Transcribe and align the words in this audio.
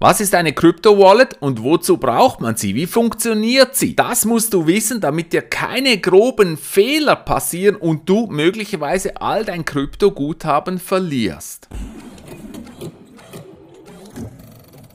Was 0.00 0.20
ist 0.20 0.36
eine 0.36 0.52
Krypto-Wallet 0.52 1.38
und 1.40 1.64
wozu 1.64 1.96
braucht 1.96 2.40
man 2.40 2.54
sie? 2.54 2.76
Wie 2.76 2.86
funktioniert 2.86 3.74
sie? 3.74 3.96
Das 3.96 4.24
musst 4.24 4.54
du 4.54 4.68
wissen, 4.68 5.00
damit 5.00 5.32
dir 5.32 5.42
keine 5.42 5.98
groben 5.98 6.56
Fehler 6.56 7.16
passieren 7.16 7.74
und 7.74 8.08
du 8.08 8.28
möglicherweise 8.28 9.20
all 9.20 9.44
dein 9.44 9.64
Krypto-Guthaben 9.64 10.78
verlierst. 10.78 11.66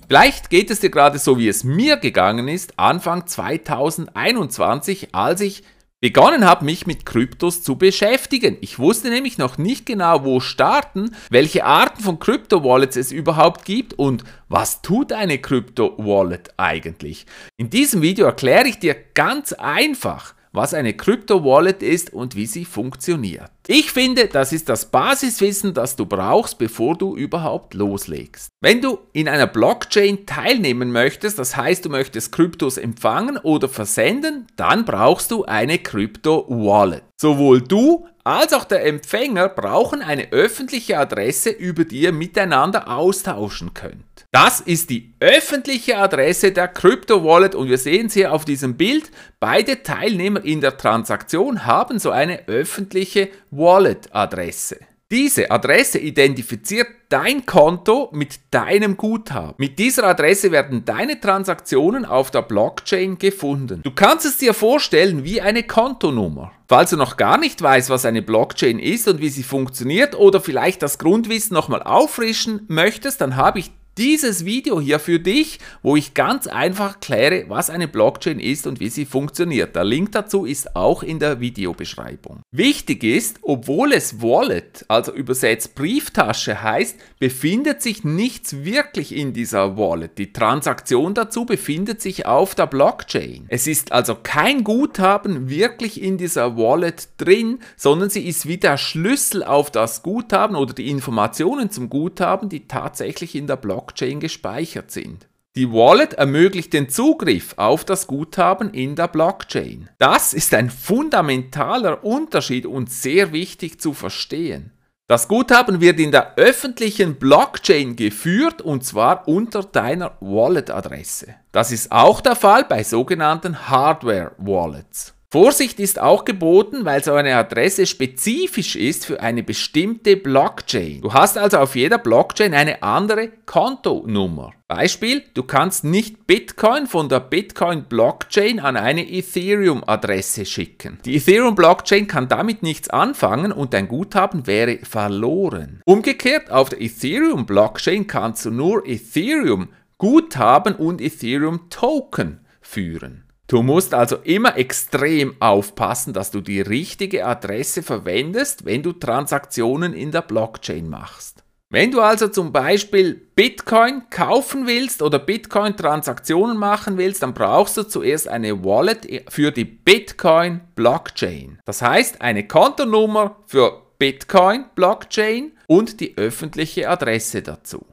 Vielleicht 0.08 0.50
geht 0.50 0.72
es 0.72 0.80
dir 0.80 0.90
gerade 0.90 1.20
so, 1.20 1.38
wie 1.38 1.50
es 1.50 1.66
mir 1.66 1.98
gegangen 1.98 2.48
ist, 2.48 2.80
Anfang 2.80 3.28
2021, 3.28 5.14
als 5.14 5.42
ich 5.42 5.64
begonnen 6.04 6.44
habe, 6.44 6.66
mich 6.66 6.86
mit 6.86 7.06
Kryptos 7.06 7.64
zu 7.64 7.78
beschäftigen. 7.78 8.58
Ich 8.60 8.78
wusste 8.78 9.10
nämlich 9.10 9.38
noch 9.38 9.58
nicht 9.58 9.86
genau, 9.86 10.26
wo 10.26 10.42
starten, 10.42 11.16
welche 11.30 11.64
Arten 11.64 12.04
von 12.04 12.20
Krypto-Wallets 12.20 12.98
es 12.98 13.14
überhaupt 13.14 13.64
gibt 13.64 13.94
und 13.94 14.26
was 14.50 14.82
tut 14.82 15.14
eine 15.14 15.38
Krypto-Wallet 15.38 16.56
eigentlich. 16.58 17.26
In 17.56 17.70
diesem 17.70 18.02
Video 18.02 18.26
erkläre 18.26 18.68
ich 18.68 18.80
dir 18.80 18.98
ganz 19.14 19.54
einfach, 19.54 20.34
was 20.54 20.74
eine 20.74 20.94
Krypto-Wallet 20.94 21.84
ist 21.84 22.14
und 22.14 22.36
wie 22.36 22.46
sie 22.46 22.64
funktioniert. 22.64 23.50
Ich 23.68 23.92
finde, 23.92 24.28
das 24.28 24.54
ist 24.54 24.70
das 24.70 24.92
Basiswissen, 24.92 25.74
das 25.74 25.96
du 25.96 26.06
brauchst, 26.06 26.58
bevor 26.58 26.98
du 26.98 27.16
überhaupt 27.16 27.74
loslegst. 27.74 28.50
Wenn 28.62 28.82
du 28.82 29.00
in 29.14 29.28
einer 29.28 29.48
Blockchain 29.48 30.26
teilnehmen 30.26 30.92
möchtest, 30.92 31.40
das 31.40 31.58
heißt, 31.58 31.86
du 31.86 31.90
möchtest 31.90 32.32
Kryptos 32.32 32.78
empfangen 32.78 33.38
oder 33.38 33.68
versenden, 33.68 34.48
dann 34.56 34.86
brauchst 34.86 35.32
du 35.32 35.44
eine 35.46 35.80
Krypto-Wallet. 35.80 37.04
Sowohl 37.20 37.62
du 37.62 38.06
als 38.24 38.54
auch 38.54 38.64
der 38.64 38.86
Empfänger 38.86 39.50
brauchen 39.50 40.02
eine 40.02 40.32
öffentliche 40.32 40.98
Adresse, 40.98 41.50
über 41.50 41.84
die 41.84 42.02
ihr 42.02 42.14
miteinander 42.14 42.88
austauschen 42.90 43.74
könnt. 43.74 44.26
Das 44.32 44.62
ist 44.62 44.90
die 44.90 45.14
öffentliche 45.20 45.98
Adresse 45.98 46.52
der 46.52 46.68
Crypto 46.68 47.24
Wallet 47.24 47.54
und 47.54 47.70
wir 47.70 47.78
sehen 47.78 48.08
es 48.08 48.14
hier 48.14 48.32
auf 48.32 48.46
diesem 48.46 48.78
Bild. 48.78 49.12
Beide 49.40 49.84
Teilnehmer 49.84 50.44
in 50.44 50.62
der 50.62 50.78
Transaktion 50.78 51.66
haben 51.66 52.00
so 52.00 52.12
eine 52.12 52.48
öffentliche 52.48 53.30
Wallet-Adresse. 53.52 54.80
Diese 55.12 55.52
Adresse 55.52 56.00
identifiziert 56.00 56.88
dein 57.10 57.46
Konto 57.46 58.10
mit 58.14 58.40
deinem 58.50 58.98
Guthaben. 58.98 59.54
Mit 59.58 59.78
dieser 59.78 60.06
Adresse 60.06 60.52
werden 60.52 60.86
deine 60.86 61.20
Transaktionen 61.20 62.04
auf 62.06 62.32
der 62.32 62.42
Blockchain 62.42 63.20
gefunden. 63.20 63.82
Du 63.84 63.92
kannst 63.92 64.26
es 64.26 64.38
dir 64.38 64.56
vorstellen 64.56 65.24
wie 65.24 65.40
eine 65.40 65.62
Kontonummer. 65.62 66.52
Falls 66.68 66.90
du 66.90 66.98
noch 66.98 67.18
gar 67.18 67.38
nicht 67.38 67.62
weißt, 67.62 67.92
was 67.92 68.06
eine 68.06 68.24
Blockchain 68.24 68.80
ist 68.80 69.08
und 69.08 69.22
wie 69.22 69.30
sie 69.30 69.44
funktioniert 69.44 70.16
oder 70.16 70.42
vielleicht 70.42 70.82
das 70.82 70.98
Grundwissen 70.98 71.54
nochmal 71.54 71.84
auffrischen 71.84 72.66
möchtest, 72.68 73.22
dann 73.22 73.36
habe 73.36 73.60
ich 73.60 73.72
dieses 73.98 74.44
Video 74.44 74.82
hier 74.82 75.00
für 75.00 75.20
dich, 75.20 75.60
wo 75.84 75.96
ich 75.96 76.14
ganz 76.14 76.48
einfach 76.48 77.00
kläre, 77.00 77.46
was 77.48 77.70
eine 77.70 77.88
Blockchain 77.88 78.40
ist 78.40 78.66
und 78.66 78.80
wie 78.80 78.90
sie 78.90 79.06
funktioniert. 79.06 79.76
Der 79.76 79.84
Link 79.84 80.12
dazu 80.14 80.46
ist 80.46 80.76
auch 80.76 81.04
in 81.04 81.20
der 81.20 81.40
Videobeschreibung. 81.40 82.42
Wichtig 82.52 83.04
ist, 83.04 83.38
obwohl 83.44 83.94
es 83.94 84.22
Wallet, 84.22 84.86
also 84.88 85.14
übersetzt 85.14 85.76
Brieftasche 85.76 86.64
heißt, 86.64 86.98
befindet 87.20 87.82
sich 87.82 88.04
nichts 88.04 88.64
wirklich 88.64 89.16
in 89.16 89.34
dieser 89.34 89.78
Wallet. 89.78 90.18
Die 90.18 90.34
Transaktion 90.34 91.14
dazu 91.14 91.46
befindet 91.46 92.02
sich 92.02 92.26
auf 92.26 92.56
der 92.56 92.68
Blockchain. 92.68 93.46
Es 93.50 93.68
ist 93.68 93.92
also 93.92 94.16
kein 94.16 94.64
Guthaben 94.64 95.50
wirklich 95.50 96.02
in 96.02 96.18
dieser 96.18 96.58
Wallet 96.58 97.10
drin, 97.18 97.60
sondern 97.78 98.10
sie 98.10 98.28
ist 98.28 98.48
wie 98.48 98.58
der 98.58 98.78
Schlüssel 98.78 99.44
auf 99.44 99.70
das 99.70 100.02
Guthaben 100.02 100.56
oder 100.56 100.74
die 100.74 100.90
Informationen 100.90 101.70
zum 101.70 101.90
Guthaben, 101.90 102.50
die 102.50 102.68
tatsächlich 102.68 103.36
in 103.36 103.46
der 103.46 103.58
Blockchain 103.58 103.83
Blockchain 103.84 104.20
gespeichert 104.20 104.92
sind. 104.92 105.28
Die 105.56 105.72
Wallet 105.72 106.14
ermöglicht 106.14 106.74
den 106.74 106.90
Zugriff 106.90 107.54
auf 107.58 107.86
das 107.86 108.08
Guthaben 108.08 108.74
in 108.74 108.96
der 108.96 109.08
Blockchain. 109.08 109.90
Das 110.00 110.34
ist 110.34 110.54
ein 110.54 110.70
fundamentaler 110.70 112.04
Unterschied 112.04 112.66
und 112.66 112.90
sehr 112.90 113.34
wichtig 113.34 113.80
zu 113.80 113.94
verstehen. 113.94 114.72
Das 115.08 115.28
Guthaben 115.28 115.82
wird 115.82 116.00
in 116.00 116.12
der 116.12 116.38
öffentlichen 116.38 117.16
Blockchain 117.16 117.96
geführt 117.96 118.62
und 118.62 118.86
zwar 118.86 119.28
unter 119.28 119.64
deiner 119.64 120.18
Wallet-Adresse. 120.22 121.36
Das 121.52 121.72
ist 121.72 121.92
auch 121.92 122.22
der 122.22 122.36
Fall 122.36 122.64
bei 122.64 122.84
sogenannten 122.84 123.70
Hardware-Wallets. 123.70 125.14
Vorsicht 125.34 125.80
ist 125.80 126.00
auch 126.00 126.26
geboten, 126.26 126.86
weil 126.86 127.04
so 127.04 127.14
eine 127.14 127.36
Adresse 127.36 127.88
spezifisch 127.88 128.76
ist 128.76 129.08
für 129.08 129.20
eine 129.20 129.42
bestimmte 129.42 130.16
Blockchain. 130.16 131.02
Du 131.02 131.12
hast 131.12 131.40
also 131.40 131.58
auf 131.58 131.76
jeder 131.76 131.98
Blockchain 131.98 132.54
eine 132.54 132.84
andere 132.84 133.30
Kontonummer. 133.48 134.52
Beispiel, 134.68 135.24
du 135.34 135.42
kannst 135.42 135.86
nicht 135.86 136.28
Bitcoin 136.28 136.86
von 136.86 137.10
der 137.10 137.20
Bitcoin-Blockchain 137.20 138.60
an 138.60 138.78
eine 138.78 139.10
Ethereum-Adresse 139.12 140.46
schicken. 140.46 141.00
Die 141.04 141.16
Ethereum-Blockchain 141.16 142.06
kann 142.06 142.28
damit 142.28 142.62
nichts 142.62 142.92
anfangen 142.92 143.52
und 143.52 143.74
dein 143.74 143.88
Guthaben 143.88 144.46
wäre 144.46 144.78
verloren. 144.84 145.82
Umgekehrt, 145.86 146.52
auf 146.52 146.70
der 146.70 146.80
Ethereum-Blockchain 146.80 148.06
kannst 148.06 148.46
du 148.46 148.52
nur 148.52 148.88
Ethereum-Guthaben 148.88 150.76
und 150.76 151.02
Ethereum-Token 151.02 152.46
führen. 152.62 153.24
Du 153.48 153.62
musst 153.62 153.94
also 153.94 154.18
immer 154.18 154.58
extrem 154.58 155.36
aufpassen, 155.42 156.14
dass 156.14 156.32
du 156.32 156.42
die 156.42 156.62
richtige 156.62 157.26
Adresse 157.26 157.84
verwendest, 157.84 158.66
wenn 158.66 158.84
du 158.84 158.94
Transaktionen 158.94 159.94
in 159.94 160.12
der 160.12 160.22
Blockchain 160.22 160.90
machst. 160.90 161.44
Wenn 161.70 161.92
du 161.92 162.02
also 162.02 162.28
zum 162.28 162.52
Beispiel 162.52 163.16
Bitcoin 163.36 164.04
kaufen 164.12 164.68
willst 164.68 165.02
oder 165.02 165.18
Bitcoin-Transaktionen 165.18 166.56
machen 166.56 166.98
willst, 166.98 167.24
dann 167.24 167.34
brauchst 167.34 167.76
du 167.78 167.84
zuerst 167.84 168.28
eine 168.28 168.64
Wallet 168.64 169.08
für 169.30 169.52
die 169.52 169.66
Bitcoin-Blockchain. 169.66 171.58
Das 171.66 171.82
heißt, 171.82 172.22
eine 172.22 172.48
Kontonummer 172.48 173.38
für 173.48 173.82
Bitcoin-Blockchain 173.98 175.54
und 175.66 176.00
die 176.00 176.16
öffentliche 176.16 176.88
Adresse 176.90 177.42
dazu. 177.42 177.84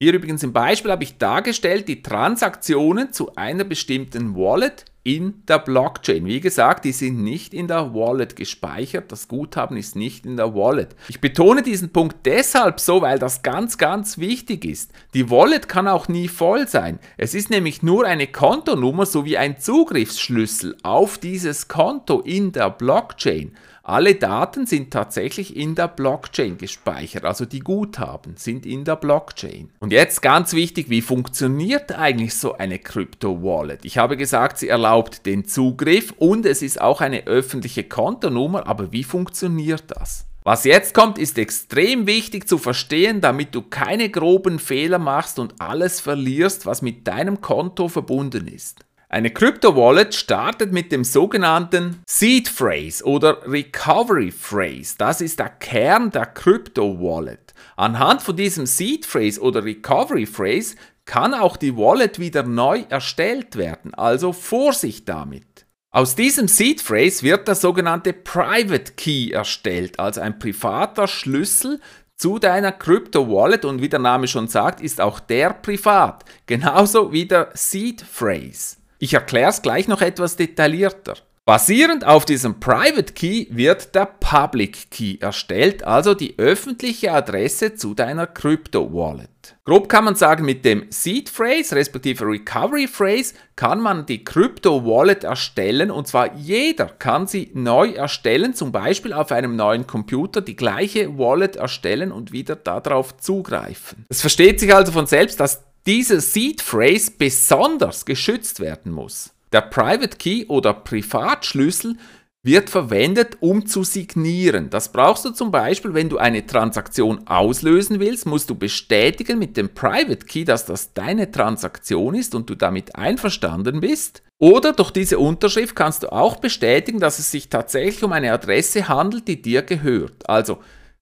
Hier 0.00 0.14
übrigens 0.14 0.42
im 0.42 0.52
Beispiel 0.52 0.90
habe 0.90 1.04
ich 1.04 1.18
dargestellt 1.18 1.86
die 1.86 2.02
Transaktionen 2.02 3.12
zu 3.12 3.36
einer 3.36 3.64
bestimmten 3.64 4.34
Wallet 4.34 4.84
in 5.08 5.42
der 5.48 5.58
Blockchain. 5.58 6.26
Wie 6.26 6.38
gesagt, 6.38 6.84
die 6.84 6.92
sind 6.92 7.22
nicht 7.24 7.54
in 7.54 7.66
der 7.66 7.94
Wallet 7.94 8.36
gespeichert. 8.36 9.10
Das 9.10 9.26
Guthaben 9.26 9.78
ist 9.78 9.96
nicht 9.96 10.26
in 10.26 10.36
der 10.36 10.54
Wallet. 10.54 10.94
Ich 11.08 11.22
betone 11.22 11.62
diesen 11.62 11.94
Punkt 11.94 12.26
deshalb 12.26 12.78
so, 12.78 13.00
weil 13.00 13.18
das 13.18 13.42
ganz, 13.42 13.78
ganz 13.78 14.18
wichtig 14.18 14.66
ist. 14.66 14.92
Die 15.14 15.30
Wallet 15.30 15.66
kann 15.66 15.88
auch 15.88 16.08
nie 16.08 16.28
voll 16.28 16.68
sein. 16.68 16.98
Es 17.16 17.34
ist 17.34 17.48
nämlich 17.48 17.82
nur 17.82 18.04
eine 18.04 18.26
Kontonummer 18.26 19.06
sowie 19.06 19.38
ein 19.38 19.58
Zugriffsschlüssel 19.58 20.76
auf 20.82 21.16
dieses 21.16 21.68
Konto 21.68 22.20
in 22.20 22.52
der 22.52 22.68
Blockchain. 22.68 23.56
Alle 23.88 24.16
Daten 24.16 24.66
sind 24.66 24.90
tatsächlich 24.90 25.56
in 25.56 25.74
der 25.74 25.88
Blockchain 25.88 26.58
gespeichert, 26.58 27.24
also 27.24 27.46
die 27.46 27.60
Guthaben 27.60 28.36
sind 28.36 28.66
in 28.66 28.84
der 28.84 28.96
Blockchain. 28.96 29.70
Und 29.80 29.94
jetzt 29.94 30.20
ganz 30.20 30.52
wichtig, 30.52 30.90
wie 30.90 31.00
funktioniert 31.00 31.92
eigentlich 31.92 32.34
so 32.34 32.52
eine 32.52 32.78
Crypto-Wallet? 32.78 33.86
Ich 33.86 33.96
habe 33.96 34.18
gesagt, 34.18 34.58
sie 34.58 34.68
erlaubt 34.68 35.24
den 35.24 35.46
Zugriff 35.46 36.12
und 36.18 36.44
es 36.44 36.60
ist 36.60 36.82
auch 36.82 37.00
eine 37.00 37.26
öffentliche 37.26 37.82
Kontonummer, 37.82 38.66
aber 38.66 38.92
wie 38.92 39.04
funktioniert 39.04 39.84
das? 39.86 40.26
Was 40.44 40.64
jetzt 40.64 40.92
kommt, 40.92 41.16
ist 41.16 41.38
extrem 41.38 42.06
wichtig 42.06 42.46
zu 42.46 42.58
verstehen, 42.58 43.22
damit 43.22 43.54
du 43.54 43.62
keine 43.62 44.10
groben 44.10 44.58
Fehler 44.58 44.98
machst 44.98 45.38
und 45.38 45.54
alles 45.62 45.98
verlierst, 45.98 46.66
was 46.66 46.82
mit 46.82 47.08
deinem 47.08 47.40
Konto 47.40 47.88
verbunden 47.88 48.48
ist. 48.48 48.84
Eine 49.10 49.30
Crypto-Wallet 49.30 50.14
startet 50.14 50.70
mit 50.70 50.92
dem 50.92 51.02
sogenannten 51.02 52.02
Seed 52.06 52.46
Phrase 52.46 53.02
oder 53.02 53.40
Recovery 53.50 54.30
Phrase. 54.30 54.96
Das 54.98 55.22
ist 55.22 55.38
der 55.38 55.48
Kern 55.48 56.10
der 56.10 56.26
Crypto-Wallet. 56.26 57.54
Anhand 57.76 58.20
von 58.20 58.36
diesem 58.36 58.66
Seed 58.66 59.06
Phrase 59.06 59.40
oder 59.40 59.64
Recovery 59.64 60.26
Phrase 60.26 60.76
kann 61.06 61.32
auch 61.32 61.56
die 61.56 61.74
Wallet 61.74 62.18
wieder 62.18 62.42
neu 62.42 62.84
erstellt 62.90 63.56
werden, 63.56 63.94
also 63.94 64.34
Vorsicht 64.34 65.08
damit. 65.08 65.64
Aus 65.90 66.14
diesem 66.14 66.46
Seed 66.46 66.82
Phrase 66.82 67.22
wird 67.22 67.48
der 67.48 67.54
sogenannte 67.54 68.12
Private 68.12 68.92
Key 68.92 69.30
erstellt, 69.30 69.98
also 69.98 70.20
ein 70.20 70.38
privater 70.38 71.08
Schlüssel 71.08 71.80
zu 72.14 72.38
deiner 72.38 72.72
Crypto 72.72 73.26
Wallet 73.26 73.64
und 73.64 73.80
wie 73.80 73.88
der 73.88 74.00
Name 74.00 74.28
schon 74.28 74.48
sagt, 74.48 74.82
ist 74.82 75.00
auch 75.00 75.18
der 75.18 75.54
privat, 75.54 76.26
genauso 76.44 77.10
wie 77.10 77.24
der 77.24 77.52
Seed 77.54 78.02
Phrase. 78.02 78.76
Ich 78.98 79.14
erkläre 79.14 79.50
es 79.50 79.62
gleich 79.62 79.86
noch 79.86 80.00
etwas 80.00 80.36
detaillierter. 80.36 81.14
Basierend 81.48 82.04
auf 82.06 82.26
diesem 82.26 82.60
Private 82.60 83.14
Key 83.14 83.46
wird 83.48 83.94
der 83.94 84.04
Public 84.04 84.90
Key 84.90 85.16
erstellt, 85.18 85.82
also 85.82 86.12
die 86.12 86.38
öffentliche 86.38 87.10
Adresse 87.10 87.74
zu 87.74 87.94
deiner 87.94 88.26
Crypto 88.26 88.92
Wallet. 88.92 89.30
Grob 89.64 89.88
kann 89.88 90.04
man 90.04 90.14
sagen, 90.14 90.44
mit 90.44 90.66
dem 90.66 90.84
Seed 90.90 91.30
Phrase 91.30 91.74
respektive 91.74 92.26
Recovery 92.26 92.86
Phrase 92.86 93.32
kann 93.56 93.80
man 93.80 94.04
die 94.04 94.24
Crypto 94.24 94.84
Wallet 94.84 95.24
erstellen 95.24 95.90
und 95.90 96.06
zwar 96.06 96.34
jeder 96.34 96.86
kann 96.86 97.26
sie 97.26 97.50
neu 97.54 97.92
erstellen, 97.92 98.52
zum 98.52 98.70
Beispiel 98.70 99.14
auf 99.14 99.32
einem 99.32 99.56
neuen 99.56 99.86
Computer 99.86 100.42
die 100.42 100.56
gleiche 100.56 101.16
Wallet 101.16 101.56
erstellen 101.56 102.12
und 102.12 102.30
wieder 102.30 102.56
darauf 102.56 103.16
zugreifen. 103.16 104.04
Es 104.10 104.20
versteht 104.20 104.60
sich 104.60 104.74
also 104.74 104.92
von 104.92 105.06
selbst, 105.06 105.40
dass 105.40 105.62
dieser 105.88 106.20
Seed 106.20 106.60
Phrase 106.60 107.12
besonders 107.16 108.04
geschützt 108.04 108.60
werden 108.60 108.92
muss. 108.92 109.32
Der 109.52 109.62
Private 109.62 110.18
Key 110.18 110.44
oder 110.46 110.74
Privatschlüssel 110.74 111.96
wird 112.44 112.68
verwendet, 112.68 113.38
um 113.40 113.64
zu 113.64 113.84
signieren. 113.84 114.68
Das 114.68 114.92
brauchst 114.92 115.24
du 115.24 115.30
zum 115.30 115.50
Beispiel, 115.50 115.94
wenn 115.94 116.10
du 116.10 116.18
eine 116.18 116.46
Transaktion 116.46 117.26
auslösen 117.26 118.00
willst, 118.00 118.26
musst 118.26 118.50
du 118.50 118.54
bestätigen 118.54 119.38
mit 119.38 119.56
dem 119.56 119.72
Private 119.72 120.26
Key, 120.26 120.44
dass 120.44 120.66
das 120.66 120.92
deine 120.92 121.30
Transaktion 121.30 122.14
ist 122.14 122.34
und 122.34 122.50
du 122.50 122.54
damit 122.54 122.94
einverstanden 122.94 123.80
bist. 123.80 124.22
Oder 124.38 124.74
durch 124.74 124.90
diese 124.90 125.18
Unterschrift 125.18 125.74
kannst 125.74 126.02
du 126.02 126.12
auch 126.12 126.36
bestätigen, 126.36 127.00
dass 127.00 127.18
es 127.18 127.30
sich 127.30 127.48
tatsächlich 127.48 128.04
um 128.04 128.12
eine 128.12 128.32
Adresse 128.34 128.88
handelt, 128.88 129.26
die 129.26 129.40
dir 129.40 129.62
gehört. 129.62 130.28
Also 130.28 130.58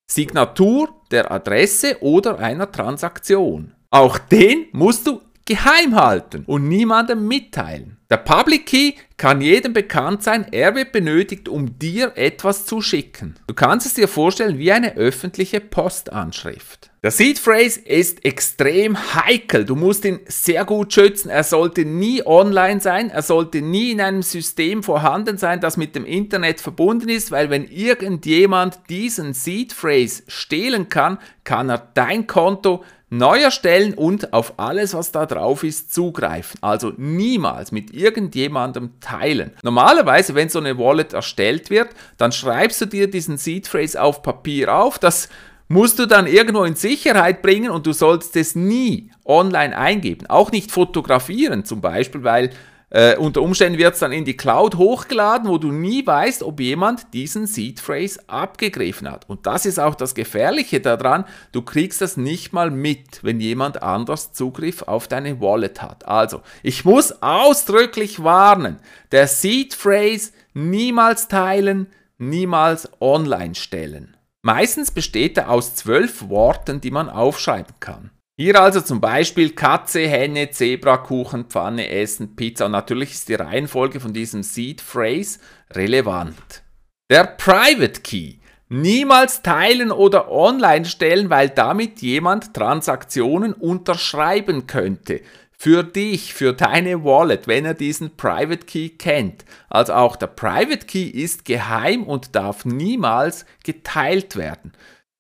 Signatur 0.09 0.95
der 1.11 1.33
Adresse 1.33 1.97
oder 2.03 2.39
einer 2.39 2.71
Transaktion. 2.71 3.73
Auch 3.97 4.19
den 4.19 4.67
musst 4.73 5.07
du 5.07 5.23
geheim 5.47 5.95
halten 5.95 6.45
und 6.47 6.69
niemandem 6.69 7.27
mitteilen. 7.27 7.97
Der 8.11 8.19
Public 8.19 8.67
Key 8.67 8.93
kann 9.17 9.41
jedem 9.41 9.73
bekannt 9.73 10.23
sein, 10.23 10.47
er 10.53 10.75
wird 10.75 10.93
benötigt, 10.93 11.49
um 11.49 11.79
dir 11.79 12.13
etwas 12.17 12.67
zu 12.67 12.83
schicken. 12.83 13.37
Du 13.47 13.55
kannst 13.55 13.87
es 13.87 13.95
dir 13.95 14.07
vorstellen 14.07 14.59
wie 14.59 14.71
eine 14.71 14.97
öffentliche 14.97 15.61
Postanschrift. 15.61 16.91
Der 17.03 17.11
Seed 17.11 17.39
Phrase 17.39 17.81
ist 17.81 18.25
extrem 18.25 18.99
heikel. 19.15 19.65
Du 19.65 19.77
musst 19.77 20.05
ihn 20.05 20.21
sehr 20.27 20.65
gut 20.65 20.93
schützen. 20.93 21.31
Er 21.31 21.45
sollte 21.45 21.85
nie 21.85 22.25
online 22.27 22.81
sein. 22.81 23.11
Er 23.11 23.23
sollte 23.23 23.63
nie 23.63 23.93
in 23.93 24.01
einem 24.01 24.23
System 24.23 24.83
vorhanden 24.83 25.39
sein, 25.39 25.61
das 25.61 25.77
mit 25.77 25.95
dem 25.95 26.05
Internet 26.05 26.61
verbunden 26.61 27.09
ist, 27.09 27.31
weil 27.31 27.49
wenn 27.49 27.65
irgendjemand 27.69 28.81
diesen 28.89 29.35
Seed 29.35 29.73
Phrase 29.73 30.25
stehlen 30.27 30.89
kann, 30.89 31.19
kann 31.45 31.71
er 31.71 31.79
dein 31.95 32.27
Konto 32.27 32.85
neu 33.09 33.41
erstellen 33.41 33.95
und 33.95 34.33
auf 34.33 34.55
alles, 34.59 34.95
was 34.95 35.13
da 35.13 35.27
drauf 35.27 35.63
ist, 35.63 35.95
zugreifen. 35.95 36.59
Also 36.63 36.93
niemals 36.97 37.71
mit 37.71 37.95
irgendjemandem 37.95 39.01
teilen. 39.01 39.53
Normalerweise, 39.63 40.35
wenn 40.35 40.49
so 40.49 40.59
eine 40.59 40.77
Wallet 40.79 41.13
erstellt 41.13 41.71
wird, 41.71 41.91
dann 42.17 42.33
schreibst 42.33 42.81
du 42.81 42.87
dir 42.87 43.09
diesen 43.09 43.39
Seed 43.39 43.69
Phrase 43.69 44.01
auf 44.03 44.23
Papier 44.23 44.75
auf. 44.75 44.99
Das 44.99 45.29
musst 45.69 45.99
du 45.99 46.07
dann 46.07 46.27
irgendwo 46.27 46.65
in 46.65 46.75
Sicherheit 46.75 47.43
bringen 47.43 47.71
und 47.71 47.87
du 47.87 47.93
sollst 47.93 48.37
es 48.37 48.55
nie 48.55 49.11
online 49.25 49.77
eingeben. 49.77 50.27
Auch 50.27 50.51
nicht 50.51 50.71
fotografieren 50.71 51.65
zum 51.65 51.81
Beispiel, 51.81 52.25
weil 52.25 52.51
äh, 52.91 53.17
unter 53.17 53.43
Umständen 53.43 53.79
wird 53.79 53.95
es 53.95 54.01
dann 54.01 54.13
in 54.13 54.25
die 54.25 54.37
Cloud 54.37 54.77
hochgeladen, 54.77 55.49
wo 55.49 55.59
du 55.59 55.73
nie 55.73 56.07
weißt, 56.07 56.45
ob 56.45 56.61
jemand 56.61 57.13
diesen 57.15 57.49
Seed 57.49 57.81
Phrase 57.81 58.21
abgegriffen 58.29 59.11
hat. 59.11 59.29
Und 59.29 59.47
das 59.47 59.67
ist 59.67 59.81
auch 59.81 59.97
das 59.97 60.15
Gefährliche 60.15 60.81
daran, 60.81 61.25
du 61.51 61.63
kriegst 61.63 62.01
das 62.01 62.17
nicht 62.17 62.53
mal 62.53 62.71
mit, 62.71 63.25
wenn 63.25 63.41
jemand 63.41 63.83
anders 63.83 64.33
Zugriff 64.33 64.83
auf 64.83 65.09
deine 65.09 65.41
Wallet 65.41 65.83
hat. 65.83 66.07
Also, 66.07 66.43
ich 66.63 66.85
muss 66.85 67.23
ausdrücklich 67.23 68.23
warnen, 68.23 68.79
der 69.11 69.27
Seed 69.27 69.75
Phrase 69.75 70.31
niemals 70.55 71.27
teilen, 71.27 71.89
niemals 72.19 72.89
online 73.01 73.57
stellen. 73.57 74.17
Meistens 74.43 74.93
besteht 74.93 75.37
er 75.39 75.51
aus 75.51 75.75
zwölf 75.75 76.29
Worten, 76.29 76.81
die 76.81 76.93
man 76.93 77.09
aufschreiben 77.09 77.75
kann. 77.81 78.13
Hier 78.39 78.61
also 78.61 78.83
zum 78.83 79.01
Beispiel 79.01 79.55
Katze, 79.55 80.07
Henne, 80.07 80.51
Zebra, 80.51 80.99
Kuchen, 80.99 81.47
Pfanne, 81.47 81.89
Essen, 81.89 82.37
Pizza. 82.37 82.67
Und 82.67 82.73
natürlich 82.73 83.13
ist 83.13 83.31
die 83.31 83.35
Reihenfolge 83.35 83.99
von 83.99 84.13
diesem 84.13 84.43
Seed 84.43 84.83
Phrase 84.83 85.39
relevant. 85.73 86.63
Der 87.11 87.25
Private 87.25 88.03
Key. 88.03 88.35
Niemals 88.69 89.41
teilen 89.41 89.91
oder 89.91 90.31
online 90.31 90.85
stellen, 90.85 91.31
weil 91.31 91.49
damit 91.49 92.03
jemand 92.03 92.53
Transaktionen 92.53 93.55
unterschreiben 93.55 94.67
könnte. 94.67 95.23
Für 95.59 95.83
dich, 95.83 96.35
für 96.35 96.53
deine 96.53 97.05
Wallet, 97.05 97.49
wenn 97.49 97.65
er 97.65 97.73
diesen 97.73 98.19
Private 98.19 98.67
Key 98.67 98.91
kennt. 98.91 99.47
Also 99.71 99.95
auch 99.95 100.17
der 100.17 100.27
Private 100.27 100.85
Key 100.85 101.05
ist 101.09 101.47
geheim 101.47 102.03
und 102.03 102.35
darf 102.35 102.67
niemals 102.67 103.47
geteilt 103.65 104.37
werden. 104.37 104.73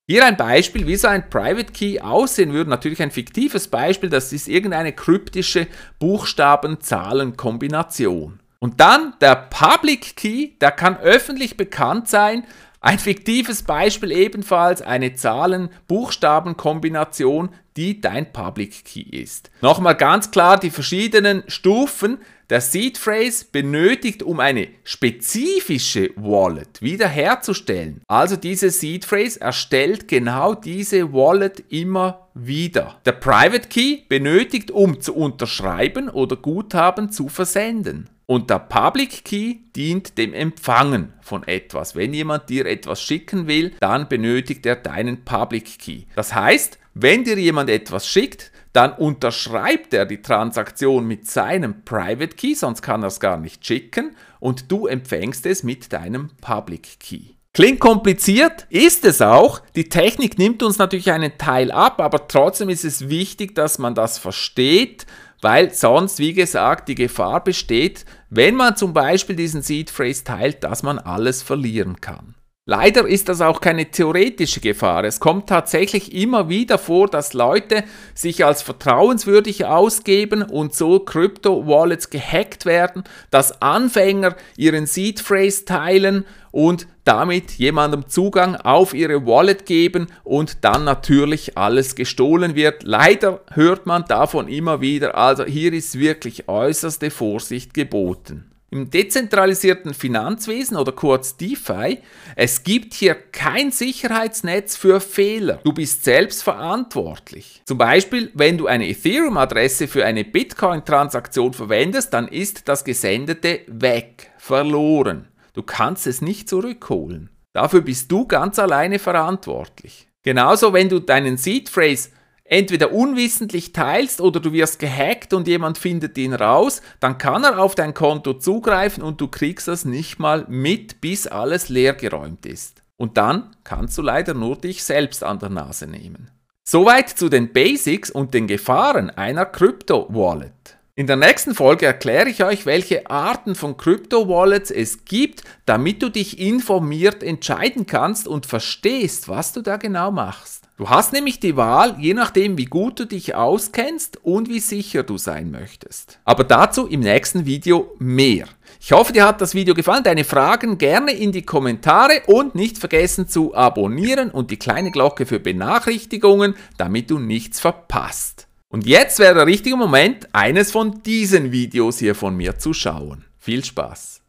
Hier 0.08 0.24
ein 0.24 0.36
Beispiel, 0.36 0.86
wie 0.86 0.94
so 0.94 1.08
ein 1.08 1.28
Private 1.28 1.72
Key 1.72 1.98
aussehen 1.98 2.52
würde. 2.52 2.70
Natürlich 2.70 3.02
ein 3.02 3.10
fiktives 3.10 3.66
Beispiel, 3.66 4.08
das 4.08 4.32
ist 4.32 4.46
irgendeine 4.46 4.92
kryptische 4.92 5.66
Buchstaben-Zahlen-Kombination. 5.98 8.38
Und 8.60 8.80
dann 8.80 9.14
der 9.20 9.34
Public 9.34 10.14
Key, 10.14 10.50
der 10.60 10.70
kann 10.70 10.96
öffentlich 10.98 11.56
bekannt 11.56 12.08
sein. 12.08 12.44
Ein 12.80 13.00
fiktives 13.00 13.64
Beispiel 13.64 14.12
ebenfalls 14.12 14.80
eine 14.80 15.14
Zahlen-Buchstaben-Kombination, 15.14 17.48
die 17.76 18.00
dein 18.00 18.32
Public 18.32 18.84
Key 18.84 19.02
ist. 19.02 19.50
Nochmal 19.60 19.96
ganz 19.96 20.30
klar 20.30 20.56
die 20.56 20.70
verschiedenen 20.70 21.42
Stufen. 21.48 22.18
Der 22.48 22.60
Seed 22.60 22.96
Phrase 22.96 23.46
benötigt, 23.50 24.22
um 24.22 24.38
eine 24.38 24.68
spezifische 24.84 26.10
Wallet 26.14 26.80
wiederherzustellen. 26.80 28.02
Also 28.06 28.36
diese 28.36 28.70
Seed 28.70 29.04
Phrase 29.04 29.40
erstellt 29.40 30.06
genau 30.06 30.54
diese 30.54 31.12
Wallet 31.12 31.64
immer 31.70 32.28
wieder. 32.34 33.00
Der 33.04 33.12
Private 33.12 33.68
Key 33.68 34.02
benötigt, 34.08 34.70
um 34.70 35.00
zu 35.00 35.16
unterschreiben 35.16 36.08
oder 36.08 36.36
Guthaben 36.36 37.10
zu 37.10 37.28
versenden. 37.28 38.08
Und 38.26 38.50
der 38.50 38.60
Public 38.60 39.24
Key 39.24 39.56
dient 39.74 40.16
dem 40.16 40.32
Empfangen 40.32 41.14
von 41.22 41.42
etwas. 41.48 41.96
Wenn 41.96 42.14
jemand 42.14 42.48
dir 42.48 42.66
etwas 42.66 43.02
schicken 43.02 43.48
will, 43.48 43.72
dann 43.80 44.08
benötigt 44.08 44.66
er 44.66 44.76
deinen 44.76 45.24
Public 45.24 45.80
Key. 45.80 46.02
Das 46.14 46.32
heißt, 46.32 46.78
wenn 46.94 47.24
dir 47.24 47.38
jemand 47.38 47.70
etwas 47.70 48.08
schickt, 48.08 48.52
dann 48.76 48.92
unterschreibt 48.92 49.94
er 49.94 50.04
die 50.04 50.20
Transaktion 50.20 51.06
mit 51.06 51.26
seinem 51.26 51.82
Private 51.84 52.36
Key, 52.36 52.54
sonst 52.54 52.82
kann 52.82 53.02
er 53.02 53.06
es 53.06 53.20
gar 53.20 53.38
nicht 53.38 53.64
schicken 53.64 54.14
und 54.38 54.70
du 54.70 54.86
empfängst 54.86 55.46
es 55.46 55.62
mit 55.62 55.94
deinem 55.94 56.28
Public 56.42 57.00
Key. 57.00 57.36
Klingt 57.54 57.80
kompliziert, 57.80 58.66
ist 58.68 59.06
es 59.06 59.22
auch. 59.22 59.62
Die 59.76 59.88
Technik 59.88 60.38
nimmt 60.38 60.62
uns 60.62 60.76
natürlich 60.76 61.10
einen 61.10 61.38
Teil 61.38 61.72
ab, 61.72 62.02
aber 62.02 62.28
trotzdem 62.28 62.68
ist 62.68 62.84
es 62.84 63.08
wichtig, 63.08 63.54
dass 63.54 63.78
man 63.78 63.94
das 63.94 64.18
versteht, 64.18 65.06
weil 65.40 65.72
sonst, 65.72 66.18
wie 66.18 66.34
gesagt, 66.34 66.88
die 66.88 66.96
Gefahr 66.96 67.42
besteht, 67.42 68.04
wenn 68.28 68.56
man 68.56 68.76
zum 68.76 68.92
Beispiel 68.92 69.36
diesen 69.36 69.62
Seed 69.62 69.88
Phrase 69.88 70.24
teilt, 70.24 70.64
dass 70.64 70.82
man 70.82 70.98
alles 70.98 71.42
verlieren 71.42 72.02
kann. 72.02 72.35
Leider 72.68 73.06
ist 73.06 73.28
das 73.28 73.40
auch 73.42 73.60
keine 73.60 73.92
theoretische 73.92 74.58
Gefahr. 74.58 75.04
Es 75.04 75.20
kommt 75.20 75.48
tatsächlich 75.48 76.12
immer 76.12 76.48
wieder 76.48 76.78
vor, 76.78 77.06
dass 77.06 77.32
Leute 77.32 77.84
sich 78.12 78.44
als 78.44 78.62
vertrauenswürdig 78.62 79.66
ausgeben 79.66 80.42
und 80.42 80.74
so 80.74 80.98
Krypto-Wallets 80.98 82.10
gehackt 82.10 82.66
werden, 82.66 83.04
dass 83.30 83.62
Anfänger 83.62 84.34
ihren 84.56 84.86
Seed 84.86 85.20
Phrase 85.20 85.64
teilen 85.64 86.24
und 86.50 86.88
damit 87.04 87.52
jemandem 87.52 88.08
Zugang 88.08 88.56
auf 88.56 88.94
ihre 88.94 89.24
Wallet 89.26 89.64
geben 89.64 90.08
und 90.24 90.64
dann 90.64 90.82
natürlich 90.82 91.56
alles 91.56 91.94
gestohlen 91.94 92.56
wird. 92.56 92.82
Leider 92.82 93.42
hört 93.52 93.86
man 93.86 94.06
davon 94.06 94.48
immer 94.48 94.80
wieder, 94.80 95.16
also 95.16 95.44
hier 95.44 95.72
ist 95.72 96.00
wirklich 96.00 96.48
äußerste 96.48 97.12
Vorsicht 97.12 97.74
geboten. 97.74 98.55
Im 98.76 98.90
dezentralisierten 98.90 99.94
Finanzwesen 99.94 100.76
oder 100.76 100.92
kurz 100.92 101.38
DeFi, 101.38 101.96
es 102.36 102.62
gibt 102.62 102.92
hier 102.92 103.14
kein 103.14 103.70
Sicherheitsnetz 103.70 104.76
für 104.76 105.00
Fehler. 105.00 105.60
Du 105.64 105.72
bist 105.72 106.04
selbst 106.04 106.42
verantwortlich. 106.42 107.62
Zum 107.64 107.78
Beispiel, 107.78 108.30
wenn 108.34 108.58
du 108.58 108.66
eine 108.66 108.86
Ethereum-Adresse 108.86 109.88
für 109.88 110.04
eine 110.04 110.24
Bitcoin-Transaktion 110.24 111.54
verwendest, 111.54 112.12
dann 112.12 112.28
ist 112.28 112.68
das 112.68 112.84
Gesendete 112.84 113.60
weg, 113.66 114.30
verloren. 114.36 115.28
Du 115.54 115.62
kannst 115.62 116.06
es 116.06 116.20
nicht 116.20 116.46
zurückholen. 116.46 117.30
Dafür 117.54 117.80
bist 117.80 118.12
du 118.12 118.26
ganz 118.26 118.58
alleine 118.58 118.98
verantwortlich. 118.98 120.06
Genauso, 120.22 120.74
wenn 120.74 120.90
du 120.90 120.98
deinen 120.98 121.38
Seed 121.38 121.70
Phrase 121.70 122.10
entweder 122.48 122.92
unwissentlich 122.92 123.72
teilst 123.72 124.20
oder 124.20 124.40
du 124.40 124.52
wirst 124.52 124.78
gehackt 124.78 125.32
und 125.32 125.48
jemand 125.48 125.78
findet 125.78 126.16
ihn 126.18 126.34
raus, 126.34 126.82
dann 127.00 127.18
kann 127.18 127.44
er 127.44 127.58
auf 127.58 127.74
dein 127.74 127.94
Konto 127.94 128.34
zugreifen 128.34 129.02
und 129.02 129.20
du 129.20 129.28
kriegst 129.28 129.68
das 129.68 129.84
nicht 129.84 130.18
mal 130.18 130.46
mit, 130.48 131.00
bis 131.00 131.26
alles 131.26 131.68
leergeräumt 131.68 132.46
ist. 132.46 132.82
Und 132.96 133.16
dann 133.16 133.50
kannst 133.64 133.98
du 133.98 134.02
leider 134.02 134.34
nur 134.34 134.56
dich 134.56 134.82
selbst 134.82 135.22
an 135.22 135.38
der 135.38 135.50
Nase 135.50 135.86
nehmen. 135.86 136.30
Soweit 136.68 137.10
zu 137.10 137.28
den 137.28 137.52
Basics 137.52 138.10
und 138.10 138.34
den 138.34 138.46
Gefahren 138.46 139.10
einer 139.10 139.46
Krypto-Wallet. 139.46 140.55
In 140.98 141.06
der 141.06 141.16
nächsten 141.16 141.54
Folge 141.54 141.84
erkläre 141.84 142.30
ich 142.30 142.42
euch, 142.42 142.64
welche 142.64 143.10
Arten 143.10 143.54
von 143.54 143.76
Krypto-Wallets 143.76 144.70
es 144.70 145.04
gibt, 145.04 145.42
damit 145.66 146.02
du 146.02 146.08
dich 146.08 146.38
informiert 146.38 147.22
entscheiden 147.22 147.84
kannst 147.84 148.26
und 148.26 148.46
verstehst, 148.46 149.28
was 149.28 149.52
du 149.52 149.60
da 149.60 149.76
genau 149.76 150.10
machst. 150.10 150.64
Du 150.78 150.88
hast 150.88 151.12
nämlich 151.12 151.38
die 151.38 151.54
Wahl, 151.54 151.96
je 152.00 152.14
nachdem 152.14 152.56
wie 152.56 152.64
gut 152.64 152.98
du 152.98 153.04
dich 153.04 153.34
auskennst 153.34 154.24
und 154.24 154.48
wie 154.48 154.58
sicher 154.58 155.02
du 155.02 155.18
sein 155.18 155.50
möchtest. 155.50 156.18
Aber 156.24 156.44
dazu 156.44 156.86
im 156.86 157.00
nächsten 157.00 157.44
Video 157.44 157.94
mehr. 157.98 158.46
Ich 158.80 158.92
hoffe, 158.92 159.12
dir 159.12 159.26
hat 159.26 159.42
das 159.42 159.54
Video 159.54 159.74
gefallen. 159.74 160.02
Deine 160.02 160.24
Fragen 160.24 160.78
gerne 160.78 161.12
in 161.12 161.30
die 161.30 161.42
Kommentare 161.42 162.22
und 162.26 162.54
nicht 162.54 162.78
vergessen 162.78 163.28
zu 163.28 163.54
abonnieren 163.54 164.30
und 164.30 164.50
die 164.50 164.58
kleine 164.58 164.90
Glocke 164.90 165.26
für 165.26 165.40
Benachrichtigungen, 165.40 166.54
damit 166.78 167.10
du 167.10 167.18
nichts 167.18 167.60
verpasst. 167.60 168.45
Und 168.68 168.86
jetzt 168.86 169.18
wäre 169.18 169.34
der 169.34 169.46
richtige 169.46 169.76
Moment, 169.76 170.34
eines 170.34 170.72
von 170.72 171.02
diesen 171.02 171.52
Videos 171.52 171.98
hier 171.98 172.14
von 172.14 172.36
mir 172.36 172.58
zu 172.58 172.72
schauen. 172.72 173.24
Viel 173.38 173.64
Spaß! 173.64 174.25